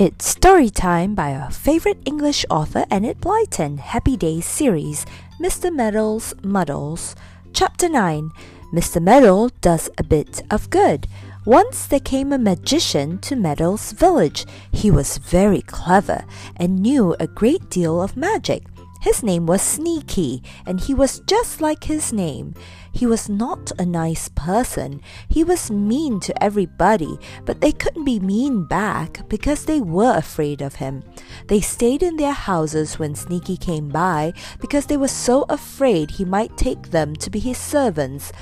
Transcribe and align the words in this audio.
It's 0.00 0.26
story 0.26 0.70
time 0.70 1.14
by 1.14 1.34
our 1.34 1.50
favorite 1.50 1.98
English 2.06 2.46
author 2.48 2.86
Enid 2.90 3.20
Blyton, 3.20 3.78
Happy 3.80 4.16
Days 4.16 4.46
series, 4.46 5.04
Mr. 5.38 5.70
Meddle's 5.70 6.32
Muddles. 6.42 7.14
Chapter 7.52 7.86
9 7.86 8.30
Mr. 8.72 9.02
Meddle 9.02 9.50
does 9.60 9.90
a 9.98 10.02
bit 10.02 10.42
of 10.50 10.70
good. 10.70 11.06
Once 11.44 11.84
there 11.84 12.00
came 12.00 12.32
a 12.32 12.38
magician 12.38 13.18
to 13.18 13.36
Meddle's 13.36 13.92
village. 13.92 14.46
He 14.72 14.90
was 14.90 15.18
very 15.18 15.60
clever 15.60 16.24
and 16.56 16.80
knew 16.80 17.14
a 17.20 17.26
great 17.26 17.68
deal 17.68 18.00
of 18.00 18.16
magic. 18.16 18.62
His 19.00 19.22
name 19.22 19.46
was 19.46 19.62
Sneaky, 19.62 20.42
and 20.66 20.78
he 20.78 20.92
was 20.92 21.20
just 21.20 21.62
like 21.62 21.84
his 21.84 22.12
name. 22.12 22.54
He 22.92 23.06
was 23.06 23.30
not 23.30 23.72
a 23.78 23.86
nice 23.86 24.28
person. 24.28 25.00
He 25.26 25.42
was 25.42 25.70
mean 25.70 26.20
to 26.20 26.42
everybody, 26.42 27.18
but 27.46 27.62
they 27.62 27.72
couldn't 27.72 28.04
be 28.04 28.20
mean 28.20 28.64
back 28.64 29.26
because 29.28 29.64
they 29.64 29.80
were 29.80 30.16
afraid 30.16 30.60
of 30.60 30.74
him. 30.74 31.02
They 31.46 31.60
stayed 31.60 32.02
in 32.02 32.16
their 32.16 32.32
houses 32.32 32.98
when 32.98 33.14
Sneaky 33.14 33.56
came 33.56 33.88
by 33.88 34.34
because 34.60 34.84
they 34.84 34.98
were 34.98 35.08
so 35.08 35.46
afraid 35.48 36.10
he 36.10 36.24
might 36.26 36.58
take 36.58 36.90
them 36.90 37.16
to 37.16 37.30
be 37.30 37.38
his 37.38 37.58
servants. 37.58 38.32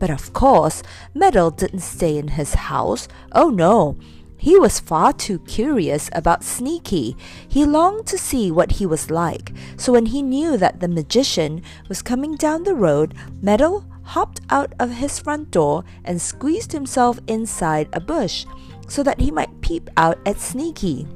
But 0.00 0.10
of 0.10 0.32
course, 0.32 0.82
Meddle 1.14 1.50
didn't 1.52 1.80
stay 1.80 2.18
in 2.18 2.28
his 2.28 2.54
house. 2.54 3.06
Oh 3.32 3.50
no! 3.50 3.98
He 4.40 4.56
was 4.56 4.78
far 4.78 5.12
too 5.12 5.40
curious 5.40 6.08
about 6.12 6.44
Sneaky. 6.44 7.16
He 7.48 7.66
longed 7.66 8.06
to 8.06 8.16
see 8.16 8.52
what 8.52 8.72
he 8.72 8.86
was 8.86 9.10
like, 9.10 9.52
so 9.76 9.92
when 9.92 10.06
he 10.06 10.22
knew 10.22 10.56
that 10.56 10.78
the 10.78 10.86
magician 10.86 11.60
was 11.88 12.02
coming 12.02 12.36
down 12.36 12.62
the 12.62 12.76
road, 12.76 13.14
Meddle 13.42 13.84
hopped 14.04 14.40
out 14.48 14.72
of 14.78 14.90
his 14.90 15.18
front 15.18 15.50
door 15.50 15.84
and 16.04 16.22
squeezed 16.22 16.70
himself 16.70 17.18
inside 17.26 17.88
a 17.92 18.00
bush 18.00 18.46
so 18.86 19.02
that 19.02 19.20
he 19.20 19.32
might 19.32 19.60
peep 19.60 19.90
out 19.96 20.18
at 20.24 20.38
Sneaky. 20.38 21.06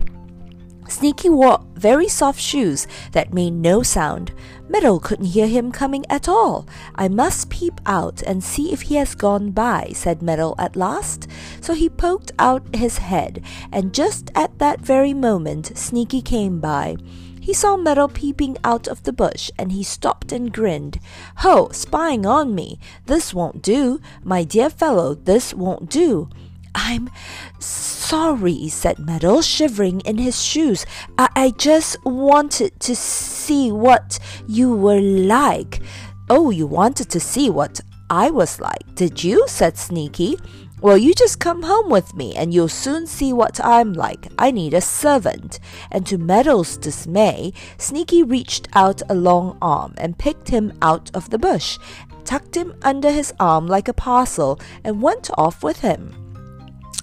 Sneaky 0.89 1.31
wore 1.31 1.65
very 1.75 2.09
soft 2.09 2.41
shoes 2.41 2.87
that 3.13 3.33
made 3.33 3.55
no 3.55 3.83
sound. 3.83 4.33
Meddle 4.69 5.01
couldn't 5.01 5.27
hear 5.27 5.47
him 5.47 5.73
coming 5.73 6.05
at 6.09 6.29
all. 6.29 6.67
I 6.95 7.09
must 7.09 7.51
peep 7.51 7.81
out 7.87 8.23
and 8.23 8.43
see 8.43 8.73
if 8.73 8.83
he 8.83 8.97
has 8.97 9.15
gone 9.15 9.51
by, 9.51 9.91
said 9.95 10.23
Meddle 10.23 10.55
at 10.59 10.77
last. 10.77 11.29
So 11.61 11.75
he 11.75 11.89
poked 11.89 12.33
out 12.39 12.75
his 12.75 12.99
head, 12.99 13.45
and 13.71 13.95
just 13.95 14.31
at 14.35 14.59
that 14.59 14.81
very 14.81 15.15
moment 15.15 15.77
Sneaky 15.77 16.23
came 16.23 16.61
by. 16.61 16.97
He 17.41 17.53
saw 17.53 17.77
Meddle 17.77 18.09
peeping 18.09 18.57
out 18.63 18.87
of 18.87 19.03
the 19.03 19.13
bush, 19.13 19.51
and 19.59 19.73
he 19.73 19.83
stopped 19.83 20.31
and 20.31 20.53
grinned. 20.53 21.01
Ho, 21.39 21.71
spying 21.73 22.25
on 22.25 22.55
me! 22.55 22.79
This 23.07 23.35
won't 23.35 23.63
do, 23.63 24.01
my 24.23 24.45
dear 24.45 24.71
fellow, 24.71 25.15
this 25.15 25.53
won't 25.53 25.91
do. 25.91 26.29
I'm 26.75 27.11
sorry, 27.59 28.69
said 28.69 28.98
Meddle, 28.98 29.42
shivering 29.42 30.01
in 30.01 30.19
his 30.19 30.42
shoes. 30.42 30.87
I, 31.19 31.29
I 31.37 31.51
just 31.51 31.97
wanted 32.05 32.79
to 32.81 32.97
see 32.97 33.70
what 33.70 34.19
you 34.47 34.75
were 34.75 35.01
like. 35.01 35.81
Oh, 36.31 36.51
you 36.51 36.67
wanted 36.67 37.11
to 37.11 37.20
see 37.20 37.51
what 37.51 37.81
I 38.09 38.31
was 38.31 38.61
like, 38.61 38.95
did 38.95 39.23
you? 39.23 39.45
said 39.48 39.77
Sneaky. 39.77 40.37
Well, 40.83 40.98
you 40.98 41.14
just 41.14 41.39
come 41.39 41.62
home 41.62 41.91
with 41.91 42.12
me 42.14 42.34
and 42.34 42.53
you'll 42.53 42.69
soon 42.69 43.07
see 43.07 43.33
what 43.33 43.64
I'm 43.64 43.92
like. 43.92 44.27
I 44.36 44.51
need 44.51 44.75
a 44.75 44.81
servant. 44.81 45.61
And 45.92 46.05
to 46.09 46.19
Meddle's 46.19 46.77
dismay, 46.77 47.53
Sneaky 47.79 48.25
reached 48.25 48.69
out 48.75 49.01
a 49.09 49.14
long 49.14 49.57
arm 49.62 49.95
and 49.97 50.19
picked 50.19 50.48
him 50.48 50.73
out 50.83 51.09
of 51.14 51.31
the 51.31 51.39
bush, 51.39 51.79
tucked 52.25 52.57
him 52.57 52.75
under 52.83 53.12
his 53.12 53.33
arm 53.39 53.69
like 53.69 53.86
a 53.86 53.95
parcel, 53.95 54.59
and 54.83 55.01
went 55.01 55.31
off 55.39 55.62
with 55.62 55.81
him. 55.81 56.22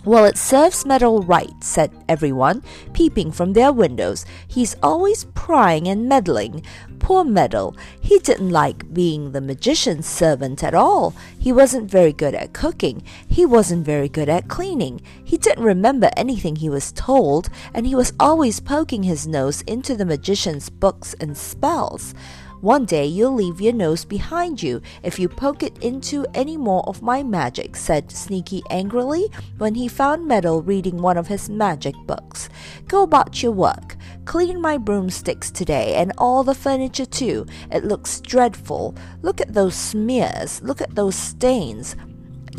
Well, 0.06 0.24
it 0.24 0.38
serves 0.38 0.86
Meddle 0.86 1.24
right, 1.24 1.62
said 1.62 1.92
everyone, 2.08 2.64
peeping 2.94 3.34
from 3.34 3.52
their 3.52 3.74
windows. 3.74 4.26
He's 4.48 4.78
always 4.82 5.26
prying 5.36 5.90
and 5.90 6.08
meddling. 6.08 6.64
Poor 7.00 7.26
Meddle. 7.26 7.76
He 8.00 8.18
didn't 8.20 8.50
like 8.50 8.94
being 8.94 9.34
the 9.34 9.42
magician's 9.42 10.08
servant 10.08 10.64
at 10.64 10.74
all. 10.74 11.14
He 11.38 11.52
wasn't 11.52 11.92
very 11.92 12.14
good 12.14 12.34
at 12.34 12.54
cooking. 12.54 13.04
He 13.28 13.46
wasn't 13.46 13.86
very 13.86 14.08
good 14.08 14.30
at 14.30 14.48
cleaning. 14.48 15.02
He 15.22 15.38
didn't 15.38 15.66
remember 15.66 16.10
anything 16.16 16.56
he 16.56 16.70
was 16.70 16.94
told, 16.94 17.50
and 17.74 17.86
he 17.86 17.94
was 17.94 18.14
always 18.22 18.62
poking 18.62 19.04
his 19.04 19.28
nose 19.28 19.62
into 19.64 19.98
the 19.98 20.06
magician's 20.06 20.70
books 20.70 21.14
and 21.20 21.38
spells. 21.38 22.14
One 22.62 22.84
day 22.84 23.06
you'll 23.06 23.36
leave 23.36 23.62
your 23.62 23.72
nose 23.72 24.04
behind 24.04 24.62
you 24.62 24.82
if 25.02 25.18
you 25.18 25.30
poke 25.30 25.64
it 25.64 25.78
into 25.78 26.26
any 26.34 26.58
more 26.58 26.84
of 26.88 27.02
my 27.02 27.24
magic, 27.24 27.78
said 27.78 28.12
Sneaky 28.12 28.62
angrily 28.70 29.30
when 29.60 29.76
he 29.76 29.88
found 29.88 30.28
Meddle 30.28 30.62
reading 30.62 30.98
one 30.98 31.16
of 31.16 31.28
his 31.28 31.50
magic 31.50 31.96
books. 32.06 32.50
Go 32.90 33.04
about 33.04 33.42
your 33.42 33.54
work. 33.54 33.96
Clean 34.26 34.60
my 34.60 34.78
broomsticks 34.78 35.52
today 35.52 35.96
and 35.96 36.12
all 36.18 36.44
the 36.44 36.54
furniture 36.54 37.06
too. 37.06 37.46
It 37.72 37.86
looks 37.86 38.20
dreadful. 38.20 38.94
Look 39.22 39.40
at 39.40 39.54
those 39.54 39.76
smears. 39.76 40.62
Look 40.62 40.82
at 40.82 40.96
those 40.96 41.16
stains. 41.16 41.96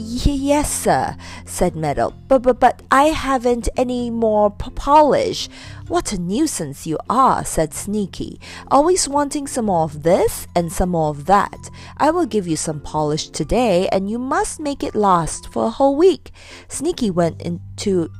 Yes, 0.03 0.73
sir, 0.73 1.15
said 1.45 1.77
Meddle, 1.77 2.15
but, 2.27 2.41
but, 2.41 2.59
but 2.59 2.83
I 2.91 3.05
haven't 3.05 3.69
any 3.77 4.09
more 4.09 4.51
polish. 4.51 5.49
What 5.89 6.13
a 6.13 6.19
nuisance 6.19 6.87
you 6.87 6.99
are, 7.11 7.45
said 7.45 7.75
Sneaky, 7.75 8.41
always 8.71 9.09
wanting 9.09 9.47
some 9.47 9.67
more 9.67 9.85
of 9.85 10.03
this 10.03 10.47
and 10.57 10.73
some 10.73 10.91
more 10.91 11.11
of 11.11 11.27
that. 11.27 11.71
I 11.99 12.11
will 12.11 12.25
give 12.25 12.49
you 12.49 12.57
some 12.57 12.81
polish 12.81 13.29
today, 13.29 13.89
and 13.93 14.09
you 14.09 14.19
must 14.19 14.59
make 14.59 14.83
it 14.83 14.95
last 14.95 15.53
for 15.53 15.67
a 15.67 15.71
whole 15.71 15.97
week. 15.97 16.33
Sneaky 16.69 17.11
went 17.11 17.43
into 17.43 18.11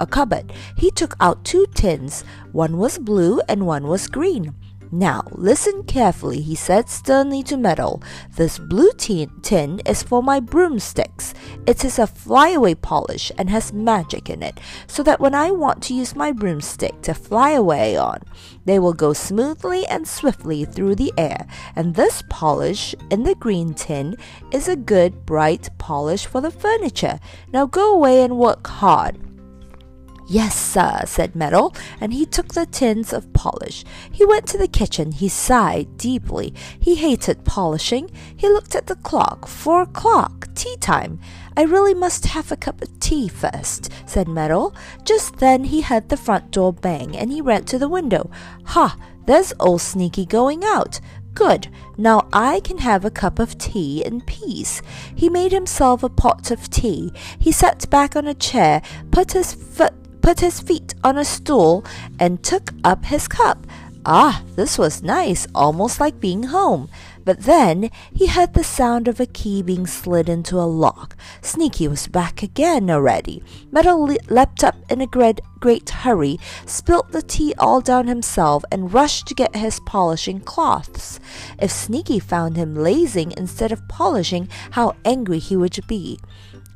a 0.00 0.06
cupboard. 0.06 0.52
He 0.76 0.90
took 0.90 1.14
out 1.20 1.44
two 1.44 1.66
tins. 1.74 2.24
One 2.50 2.78
was 2.78 2.98
blue 2.98 3.40
and 3.48 3.66
one 3.66 3.86
was 3.86 4.08
green. 4.08 4.54
Now, 4.94 5.22
listen 5.32 5.84
carefully, 5.84 6.42
he 6.42 6.54
said 6.54 6.90
sternly 6.90 7.42
to 7.44 7.56
Meddle. 7.56 8.02
This 8.36 8.58
blue 8.58 8.92
tin 8.92 9.80
is 9.86 10.02
for 10.02 10.22
my 10.22 10.38
broomsticks. 10.38 11.32
It 11.66 11.82
is 11.82 11.98
a 11.98 12.06
flyaway 12.06 12.74
polish 12.74 13.32
and 13.38 13.48
has 13.48 13.72
magic 13.72 14.28
in 14.28 14.42
it, 14.42 14.60
so 14.86 15.02
that 15.04 15.18
when 15.18 15.34
I 15.34 15.50
want 15.50 15.82
to 15.84 15.94
use 15.94 16.14
my 16.14 16.30
broomstick 16.30 17.00
to 17.02 17.14
fly 17.14 17.52
away 17.52 17.96
on, 17.96 18.18
they 18.66 18.78
will 18.78 18.92
go 18.92 19.14
smoothly 19.14 19.86
and 19.86 20.06
swiftly 20.06 20.66
through 20.66 20.96
the 20.96 21.14
air. 21.16 21.46
And 21.74 21.94
this 21.94 22.22
polish 22.28 22.94
in 23.10 23.22
the 23.22 23.34
green 23.34 23.72
tin 23.72 24.18
is 24.50 24.68
a 24.68 24.76
good, 24.76 25.24
bright 25.24 25.70
polish 25.78 26.26
for 26.26 26.42
the 26.42 26.50
furniture. 26.50 27.18
Now 27.50 27.64
go 27.64 27.94
away 27.94 28.22
and 28.22 28.36
work 28.36 28.66
hard. 28.66 29.18
Yes, 30.28 30.56
sir, 30.56 31.02
said 31.04 31.34
Meddle, 31.34 31.74
and 32.00 32.12
he 32.12 32.24
took 32.24 32.54
the 32.54 32.66
tins 32.66 33.12
of 33.12 33.32
polish. 33.32 33.84
He 34.10 34.24
went 34.24 34.46
to 34.48 34.58
the 34.58 34.68
kitchen. 34.68 35.12
He 35.12 35.28
sighed 35.28 35.98
deeply. 35.98 36.54
He 36.80 36.94
hated 36.94 37.44
polishing. 37.44 38.10
He 38.36 38.48
looked 38.48 38.74
at 38.74 38.86
the 38.86 38.96
clock. 38.96 39.46
Four 39.46 39.82
o'clock. 39.82 40.48
Tea 40.54 40.76
time. 40.76 41.18
I 41.56 41.64
really 41.64 41.94
must 41.94 42.26
have 42.26 42.50
a 42.50 42.56
cup 42.56 42.80
of 42.80 42.98
tea 43.00 43.28
first, 43.28 43.90
said 44.06 44.28
Meddle. 44.28 44.74
Just 45.04 45.36
then 45.36 45.64
he 45.64 45.82
heard 45.82 46.08
the 46.08 46.16
front 46.16 46.50
door 46.50 46.72
bang, 46.72 47.16
and 47.16 47.30
he 47.30 47.40
ran 47.40 47.64
to 47.64 47.78
the 47.78 47.88
window. 47.88 48.30
Ha! 48.66 48.96
There's 49.26 49.52
old 49.60 49.80
Sneaky 49.80 50.24
going 50.24 50.64
out. 50.64 51.00
Good. 51.34 51.68
Now 51.96 52.28
I 52.32 52.60
can 52.60 52.78
have 52.78 53.04
a 53.04 53.10
cup 53.10 53.38
of 53.38 53.56
tea 53.56 54.04
in 54.04 54.20
peace. 54.22 54.82
He 55.14 55.28
made 55.28 55.52
himself 55.52 56.02
a 56.02 56.08
pot 56.08 56.50
of 56.50 56.68
tea. 56.68 57.12
He 57.38 57.52
sat 57.52 57.88
back 57.88 58.16
on 58.16 58.26
a 58.26 58.34
chair, 58.34 58.82
put 59.10 59.32
his 59.32 59.54
foot 59.54 59.94
put 60.22 60.40
his 60.40 60.60
feet 60.60 60.94
on 61.04 61.18
a 61.18 61.24
stool, 61.24 61.84
and 62.18 62.42
took 62.42 62.72
up 62.84 63.04
his 63.04 63.28
cup. 63.28 63.66
Ah, 64.06 64.42
this 64.56 64.78
was 64.78 65.02
nice, 65.02 65.46
almost 65.54 66.00
like 66.00 66.18
being 66.20 66.44
home. 66.44 66.88
But 67.24 67.40
then 67.40 67.90
he 68.12 68.26
heard 68.26 68.54
the 68.54 68.64
sound 68.64 69.08
of 69.08 69.20
a 69.20 69.26
key 69.26 69.62
being 69.62 69.86
slid 69.86 70.28
into 70.28 70.56
a 70.56 70.66
lock. 70.66 71.16
Sneaky 71.40 71.88
was 71.88 72.08
back 72.08 72.42
again 72.42 72.90
already. 72.90 73.42
Meddle 73.70 74.06
le- 74.06 74.16
leapt 74.28 74.64
up 74.64 74.76
in 74.90 75.00
a 75.00 75.06
great, 75.06 75.40
great 75.60 75.88
hurry, 75.90 76.38
spilt 76.66 77.12
the 77.12 77.22
tea 77.22 77.54
all 77.58 77.80
down 77.80 78.06
himself, 78.06 78.64
and 78.70 78.92
rushed 78.92 79.26
to 79.28 79.34
get 79.34 79.54
his 79.54 79.80
polishing 79.86 80.40
cloths. 80.40 81.20
If 81.60 81.70
Sneaky 81.70 82.18
found 82.18 82.56
him 82.56 82.74
lazing 82.74 83.32
instead 83.36 83.72
of 83.72 83.86
polishing, 83.88 84.48
how 84.72 84.94
angry 85.04 85.38
he 85.38 85.56
would 85.56 85.78
be. 85.86 86.18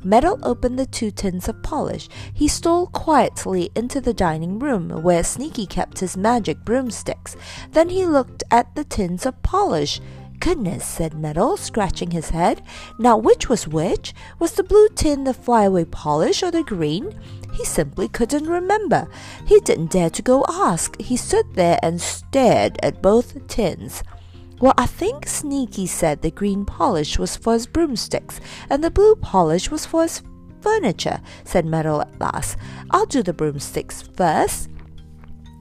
Meddle 0.04 0.38
opened 0.44 0.78
the 0.78 0.86
two 0.86 1.10
tins 1.10 1.48
of 1.48 1.62
polish. 1.62 2.08
He 2.32 2.46
stole 2.46 2.86
quietly 2.86 3.70
into 3.74 4.00
the 4.00 4.14
dining 4.14 4.60
room, 4.60 5.02
where 5.02 5.24
Sneaky 5.24 5.66
kept 5.66 5.98
his 5.98 6.16
magic 6.16 6.64
broomsticks. 6.64 7.36
Then 7.72 7.88
he 7.88 8.06
looked 8.06 8.44
at 8.50 8.72
the 8.76 8.84
tins 8.84 9.26
of 9.26 9.42
polish. 9.42 10.00
Goodness, 10.40 10.84
said 10.84 11.14
Meddle, 11.14 11.56
scratching 11.56 12.10
his 12.10 12.30
head. 12.30 12.62
Now 12.98 13.16
which 13.16 13.48
was 13.48 13.66
which? 13.66 14.14
Was 14.38 14.52
the 14.52 14.62
blue 14.62 14.88
tin 14.90 15.24
the 15.24 15.34
flyaway 15.34 15.84
polish 15.84 16.42
or 16.42 16.50
the 16.50 16.62
green? 16.62 17.18
He 17.54 17.64
simply 17.64 18.08
couldn't 18.08 18.46
remember. 18.46 19.08
He 19.46 19.60
didn't 19.60 19.92
dare 19.92 20.10
to 20.10 20.22
go 20.22 20.44
ask. 20.48 21.00
He 21.00 21.16
stood 21.16 21.54
there 21.54 21.78
and 21.82 22.00
stared 22.00 22.78
at 22.82 23.02
both 23.02 23.46
tins. 23.48 24.02
Well, 24.60 24.74
I 24.78 24.86
think 24.86 25.26
Sneaky 25.26 25.86
said 25.86 26.22
the 26.22 26.30
green 26.30 26.64
polish 26.64 27.18
was 27.18 27.36
for 27.36 27.54
his 27.54 27.66
broomsticks 27.66 28.40
and 28.70 28.82
the 28.82 28.90
blue 28.90 29.14
polish 29.16 29.70
was 29.70 29.84
for 29.84 30.02
his 30.02 30.22
furniture, 30.60 31.20
said 31.44 31.66
Meddle 31.66 32.02
at 32.02 32.20
last. 32.20 32.56
I'll 32.90 33.06
do 33.06 33.22
the 33.22 33.32
broomsticks 33.32 34.02
first. 34.16 34.70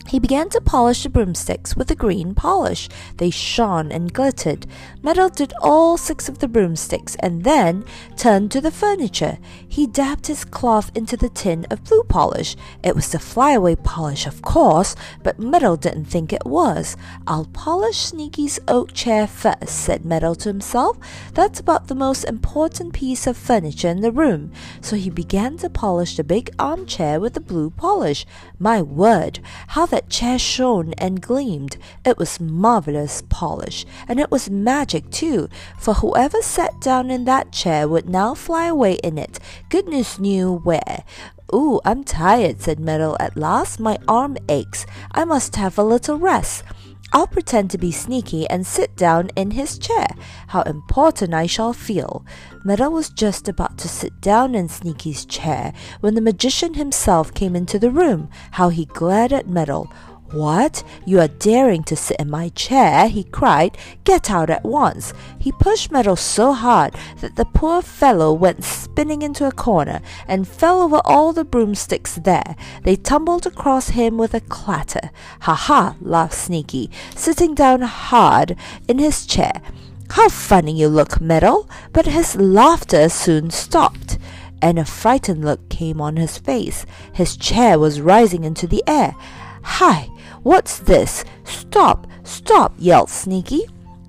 He 0.08 0.20
began 0.20 0.50
to 0.50 0.62
polish 0.62 1.04
the 1.04 1.10
broomsticks 1.10 1.76
with 1.76 1.90
a 1.90 1.96
green 1.96 2.36
polish. 2.36 2.90
They 3.18 3.32
shone 3.32 3.92
and 3.92 4.14
glittered. 4.14 4.68
Meddle 5.02 5.30
did 5.30 5.52
all 5.62 5.98
six 5.98 6.30
of 6.30 6.40
the 6.40 6.48
broomsticks 6.48 7.16
and 7.22 7.44
then 7.44 7.84
turned 8.16 8.52
to 8.52 8.62
the 8.62 8.72
furniture. 8.72 9.40
He 9.68 9.88
dabbed 9.88 10.28
his 10.28 10.46
cloth 10.46 10.92
into 10.94 11.18
the 11.18 11.30
tin 11.30 11.66
of 11.72 11.84
blue 11.84 12.04
polish. 12.04 12.56
It 12.84 12.96
was 12.96 13.12
the 13.12 13.20
flyaway 13.20 13.76
polish, 13.76 14.28
of 14.28 14.44
course, 14.44 14.96
but 15.24 15.40
Meddle 15.40 15.76
didn't 15.76 16.06
think 16.06 16.32
it 16.32 16.46
was. 16.46 16.96
I'll 17.26 17.46
polish 17.46 17.98
Sneaky's 17.98 18.60
oak 18.68 18.94
chair 18.94 19.26
first, 19.26 19.70
said 19.70 20.06
Meddle 20.06 20.36
to 20.36 20.50
himself. 20.50 21.00
That's 21.34 21.60
about 21.60 21.88
the 21.88 21.96
most 21.96 22.26
important 22.26 22.94
piece 22.94 23.26
of 23.26 23.38
furniture 23.38 23.90
in 23.90 24.02
the 24.02 24.12
room. 24.12 24.52
So 24.82 24.96
he 24.96 25.10
began 25.10 25.58
to 25.58 25.70
polish 25.70 26.16
the 26.16 26.24
big 26.24 26.52
armchair 26.60 27.20
with 27.20 27.34
the 27.34 27.40
blue 27.42 27.72
polish. 27.72 28.26
My 28.60 28.82
word, 28.82 29.40
how 29.70 29.86
that 29.96 30.10
chair 30.10 30.38
shone 30.38 30.94
and 30.98 31.22
gleamed. 31.22 31.78
It 32.04 32.18
was 32.18 32.42
marvelous 32.42 33.24
polish, 33.30 33.86
and 34.10 34.20
it 34.20 34.30
was 34.30 34.50
magic 34.50 35.10
too, 35.10 35.48
for 35.80 35.94
whoever 35.94 36.42
sat 36.42 36.82
down 36.82 37.10
in 37.10 37.24
that 37.26 37.54
chair 37.54 37.88
would 37.88 38.10
now 38.10 38.34
fly 38.34 38.66
away 38.68 38.96
in 38.96 39.18
it, 39.18 39.40
goodness 39.70 40.20
knew 40.20 40.58
where. 40.66 41.06
Ooh, 41.54 41.80
I'm 41.86 42.04
tired, 42.04 42.60
said 42.60 42.78
Meddle 42.78 43.16
at 43.22 43.38
last. 43.38 43.80
My 43.80 43.98
arm 44.06 44.36
aches. 44.50 44.86
I 45.14 45.24
must 45.24 45.56
have 45.56 45.78
a 45.78 45.84
little 45.84 46.18
rest. 46.18 46.66
I'll 47.14 47.28
pretend 47.28 47.72
to 47.72 47.78
be 47.78 47.92
sneaky 47.92 48.48
and 48.50 48.66
sit 48.66 48.96
down 48.98 49.30
in 49.36 49.52
his 49.52 49.78
chair. 49.78 50.08
How 50.48 50.64
important 50.64 51.34
I 51.34 51.46
shall 51.46 51.72
feel. 51.72 52.26
Meddle 52.64 52.92
was 52.92 53.10
just 53.10 53.48
about 53.48 53.78
to 53.80 53.88
sit 53.88 54.20
down 54.20 54.54
in 54.54 54.68
Sneaky's 54.68 55.26
chair 55.26 55.72
when 56.02 56.16
the 56.16 56.22
magician 56.22 56.74
himself 56.74 57.34
came 57.34 57.56
into 57.56 57.80
the 57.80 57.92
room. 57.92 58.30
How 58.52 58.70
he 58.70 58.86
glared 58.86 59.32
at 59.32 59.48
Meddle. 59.48 59.90
What? 60.32 60.84
You 61.06 61.20
are 61.20 61.28
daring 61.28 61.84
to 61.84 61.96
sit 61.96 62.20
in 62.20 62.30
my 62.30 62.50
chair? 62.50 63.08
he 63.08 63.24
cried. 63.24 63.78
Get 64.04 64.32
out 64.32 64.50
at 64.50 64.64
once. 64.64 65.14
He 65.40 65.52
pushed 65.52 65.92
Meddle 65.92 66.16
so 66.16 66.54
hard 66.54 66.96
that 67.22 67.36
the 67.36 67.46
poor 67.46 67.82
fellow 67.82 68.34
went 68.34 68.64
spinning 68.64 69.22
into 69.22 69.48
a 69.48 69.52
corner 69.52 70.02
and 70.28 70.48
fell 70.48 70.82
over 70.82 71.00
all 71.06 71.32
the 71.32 71.46
broomsticks 71.46 72.16
there. 72.16 72.56
They 72.84 72.96
tumbled 72.96 73.46
across 73.46 73.90
him 73.90 74.18
with 74.18 74.34
a 74.34 74.42
clatter. 74.42 75.12
Ha 75.42 75.54
ha, 75.54 75.96
laughed 76.02 76.34
Sneaky, 76.34 76.90
sitting 77.16 77.54
down 77.54 77.82
hard 77.82 78.56
in 78.88 78.98
his 78.98 79.26
chair. 79.26 79.62
How 80.10 80.30
funny 80.30 80.74
you 80.74 80.88
look, 80.88 81.22
Meddle! 81.22 81.70
But 81.94 82.08
his 82.08 82.36
laughter 82.36 83.10
soon 83.10 83.52
stopped 83.52 84.18
and 84.62 84.80
a 84.80 84.86
frightened 84.86 85.46
look 85.46 85.70
came 85.70 86.02
on 86.02 86.16
his 86.16 86.38
face. 86.38 86.86
His 87.14 87.38
chair 87.38 87.78
was 87.78 88.02
rising 88.02 88.44
into 88.44 88.66
the 88.66 88.84
air. 88.88 89.16
Hi! 89.66 90.10
What's 90.44 90.80
this? 90.80 91.26
Stop! 91.44 92.08
Stop! 92.24 92.74
yelled 92.78 93.10
Sneaky. 93.10 93.64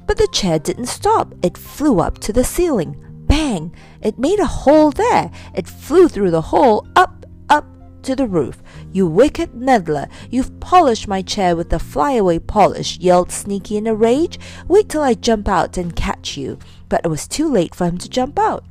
But 0.06 0.19
the 0.19 0.29
chair 0.31 0.58
didn't 0.58 0.87
stop. 0.87 1.35
It 1.43 1.58
flew 1.58 1.99
up 1.99 2.19
to 2.19 2.32
the 2.32 2.44
ceiling. 2.44 2.94
Bang! 3.26 3.75
It 4.00 4.19
made 4.19 4.38
a 4.38 4.47
hole 4.47 4.91
there. 4.91 5.31
It 5.55 5.67
flew 5.67 6.08
through 6.08 6.31
the 6.31 6.43
hole 6.53 6.87
up, 6.94 7.26
up 7.49 7.67
to 8.03 8.14
the 8.14 8.29
roof. 8.29 8.62
You 8.93 9.08
wicked 9.08 9.55
meddler! 9.55 10.08
You've 10.31 10.61
polished 10.61 11.08
my 11.08 11.23
chair 11.23 11.56
with 11.56 11.70
the 11.70 11.81
flyaway 11.81 12.38
polish, 12.38 12.99
yelled 12.99 13.32
Sneaky 13.32 13.79
in 13.79 13.87
a 13.87 13.94
rage. 13.94 14.38
Wait 14.69 14.88
till 14.91 15.03
I 15.03 15.14
jump 15.14 15.49
out 15.49 15.79
and 15.79 15.97
catch 15.97 16.37
you. 16.37 16.58
But 16.88 17.00
it 17.05 17.08
was 17.08 17.26
too 17.26 17.50
late 17.50 17.75
for 17.75 17.87
him 17.87 17.99
to 17.99 18.08
jump 18.11 18.38
out. 18.38 18.64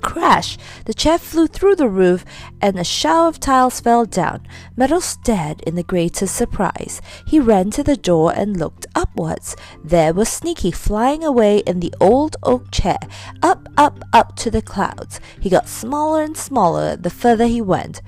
Crash! 0.00 0.56
The 0.84 0.94
chair 0.94 1.18
flew 1.18 1.46
through 1.46 1.76
the 1.76 1.88
roof 1.88 2.24
and 2.60 2.78
a 2.78 2.84
shower 2.84 3.28
of 3.28 3.40
tiles 3.40 3.80
fell 3.80 4.04
down. 4.04 4.46
Meddle 4.76 5.00
stared 5.00 5.60
in 5.62 5.74
the 5.74 5.82
greatest 5.82 6.34
surprise. 6.34 7.00
He 7.26 7.40
ran 7.40 7.70
to 7.72 7.82
the 7.82 7.96
door 7.96 8.32
and 8.34 8.56
looked 8.56 8.86
upwards. 8.94 9.56
There 9.82 10.12
was 10.14 10.28
Sneaky 10.28 10.70
flying 10.70 11.24
away 11.24 11.58
in 11.58 11.80
the 11.80 11.94
old 12.00 12.36
oak 12.42 12.70
chair, 12.70 12.98
up, 13.42 13.68
up, 13.76 14.00
up 14.12 14.36
to 14.36 14.50
the 14.50 14.62
clouds. 14.62 15.20
He 15.40 15.50
got 15.50 15.68
smaller 15.68 16.22
and 16.22 16.36
smaller 16.36 16.96
the 16.96 17.10
further 17.10 17.46
he 17.46 17.60
went. 17.60 18.00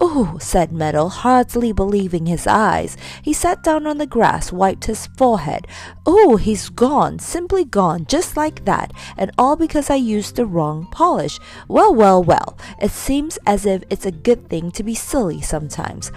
Ooh, 0.00 0.38
said 0.40 0.70
Meddle, 0.72 1.08
hardly 1.08 1.72
believing 1.72 2.26
his 2.26 2.46
eyes. 2.46 2.96
He 3.20 3.32
sat 3.32 3.64
down 3.64 3.86
on 3.86 3.98
the 3.98 4.06
grass, 4.06 4.52
wiped 4.52 4.84
his 4.84 5.08
forehead. 5.16 5.66
Oh, 6.06 6.36
he's 6.36 6.68
gone, 6.68 7.18
simply 7.18 7.64
gone, 7.64 8.06
just 8.06 8.36
like 8.36 8.64
that, 8.64 8.92
and 9.16 9.32
all 9.36 9.56
because 9.56 9.90
I 9.90 9.96
used 9.96 10.36
the 10.36 10.46
wrong 10.46 10.86
polish. 10.92 11.40
Well, 11.66 11.92
well, 11.92 12.22
well, 12.22 12.56
it 12.80 12.92
seems 12.92 13.38
as 13.44 13.66
if 13.66 13.82
it's 13.90 14.06
a 14.06 14.12
good 14.12 14.48
thing 14.48 14.70
to 14.72 14.84
be 14.84 14.94
silly 14.94 15.40
sometimes. 15.40 16.12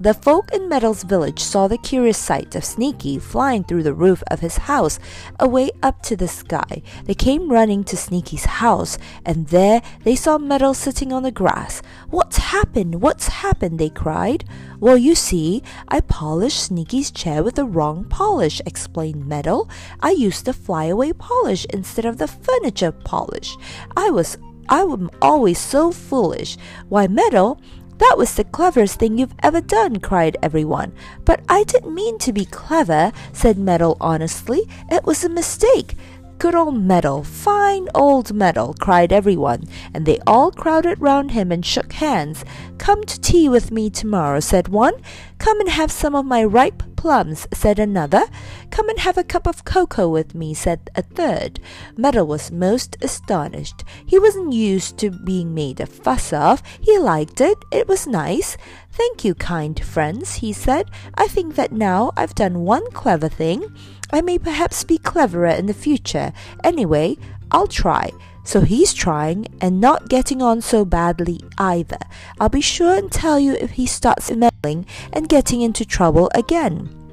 The 0.00 0.12
folk 0.12 0.52
in 0.52 0.68
Meddle's 0.68 1.04
village 1.04 1.38
saw 1.38 1.68
the 1.68 1.78
curious 1.78 2.18
sight 2.18 2.56
of 2.56 2.64
Sneaky 2.64 3.20
flying 3.20 3.62
through 3.62 3.84
the 3.84 3.94
roof 3.94 4.24
of 4.28 4.40
his 4.40 4.56
house 4.56 4.98
away 5.38 5.70
up 5.84 6.02
to 6.02 6.16
the 6.16 6.26
sky. 6.26 6.82
They 7.04 7.14
came 7.14 7.48
running 7.48 7.84
to 7.84 7.96
Sneaky's 7.96 8.44
house, 8.44 8.98
and 9.24 9.46
there 9.48 9.82
they 10.02 10.16
saw 10.16 10.36
Meddle 10.36 10.74
sitting 10.74 11.12
on 11.12 11.22
the 11.22 11.30
grass. 11.30 11.80
What's 12.10 12.38
happened? 12.38 13.02
What's 13.02 13.28
happened? 13.28 13.78
they 13.78 13.88
cried. 13.88 14.44
Well, 14.80 14.98
you 14.98 15.14
see, 15.14 15.62
I 15.86 16.00
polished 16.00 16.64
Sneaky's 16.64 17.12
chair 17.12 17.44
with 17.44 17.54
the 17.54 17.64
wrong 17.64 18.04
polish, 18.04 18.60
explained 18.66 19.26
Meddle. 19.26 19.70
I 20.00 20.10
used 20.10 20.44
the 20.44 20.52
flyaway 20.52 21.12
polish 21.12 21.66
instead 21.70 22.04
of 22.04 22.18
the 22.18 22.26
furniture 22.26 22.92
polish. 22.92 23.56
I 23.96 24.10
was 24.10 24.38
I 24.68 24.80
am 24.80 25.10
always 25.20 25.58
so 25.58 25.92
foolish. 25.92 26.56
Why, 26.88 27.06
Meddle, 27.06 27.60
that 27.98 28.16
was 28.18 28.34
the 28.34 28.44
cleverest 28.44 28.98
thing 28.98 29.18
you've 29.18 29.34
ever 29.42 29.60
done, 29.60 30.00
cried 30.00 30.36
everyone. 30.42 30.92
But 31.24 31.40
I 31.48 31.64
didn't 31.64 31.94
mean 31.94 32.18
to 32.18 32.32
be 32.32 32.44
clever, 32.44 33.12
said 33.32 33.58
Meddle 33.58 33.96
honestly. 34.00 34.62
It 34.90 35.04
was 35.04 35.24
a 35.24 35.28
mistake. 35.28 35.94
Good 36.38 36.54
old 36.54 36.82
Meddle, 36.82 37.24
fine 37.24 37.88
old 37.94 38.34
Meddle, 38.34 38.74
cried 38.74 39.12
everyone, 39.12 39.64
and 39.94 40.04
they 40.04 40.18
all 40.26 40.50
crowded 40.50 41.00
round 41.00 41.30
him 41.30 41.50
and 41.50 41.64
shook 41.64 41.92
hands. 41.94 42.44
Come 42.76 43.02
to 43.04 43.20
tea 43.20 43.48
with 43.48 43.70
me 43.70 43.88
tomorrow, 43.88 44.40
said 44.40 44.68
one. 44.68 44.94
Come 45.38 45.60
and 45.60 45.70
have 45.70 45.90
some 45.90 46.14
of 46.14 46.26
my 46.26 46.44
ripe 46.44 46.82
plums, 46.96 47.46
said 47.52 47.78
another. 47.78 48.24
Come 48.70 48.88
and 48.88 48.98
have 48.98 49.16
a 49.16 49.24
cup 49.24 49.46
of 49.46 49.64
cocoa 49.64 50.08
with 50.08 50.34
me, 50.34 50.54
said 50.54 50.90
a 50.94 51.02
third. 51.02 51.60
Meddle 51.96 52.26
was 52.26 52.50
most 52.50 52.96
astonished. 53.00 53.84
He 54.04 54.18
wasn't 54.18 54.52
used 54.52 54.98
to 54.98 55.10
being 55.10 55.54
made 55.54 55.80
a 55.80 55.86
fuss 55.86 56.32
of. 56.32 56.62
He 56.80 56.98
liked 56.98 57.40
it. 57.40 57.58
It 57.70 57.88
was 57.88 58.06
nice. 58.06 58.56
Thank 58.90 59.24
you, 59.24 59.34
kind 59.34 59.82
friends, 59.84 60.36
he 60.36 60.52
said. 60.52 60.90
I 61.14 61.26
think 61.26 61.56
that 61.56 61.72
now 61.72 62.12
I've 62.16 62.34
done 62.34 62.60
one 62.60 62.90
clever 62.92 63.28
thing. 63.28 63.74
I 64.12 64.20
may 64.20 64.38
perhaps 64.38 64.84
be 64.84 64.98
cleverer 64.98 65.48
in 65.48 65.66
the 65.66 65.74
future. 65.74 66.32
Anyway, 66.62 67.16
I'll 67.50 67.66
try. 67.66 68.10
So 68.44 68.60
he's 68.60 68.92
trying 68.92 69.46
and 69.60 69.80
not 69.80 70.08
getting 70.08 70.42
on 70.42 70.60
so 70.60 70.84
badly 70.84 71.40
either. 71.56 71.98
I'll 72.38 72.50
be 72.50 72.60
sure 72.60 72.94
and 72.94 73.10
tell 73.10 73.38
you 73.40 73.54
if 73.54 73.72
he 73.72 73.86
starts 73.86 74.30
meddling 74.30 74.86
and 75.12 75.28
getting 75.28 75.62
into 75.62 75.84
trouble 75.84 76.30
again. 76.34 77.03